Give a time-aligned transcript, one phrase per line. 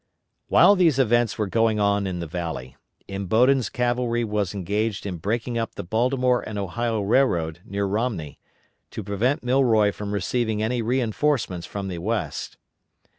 [0.47, 2.75] While these events were going on in the Valley,
[3.07, 8.39] Imobden's cavalry was engaged in breaking up the Baltimore and Ohio Railroad near Romney,
[8.89, 12.57] to prevent Milroy from receiving any reinforcements from the west.